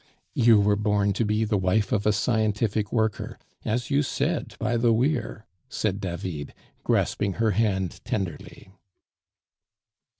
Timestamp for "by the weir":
4.57-5.45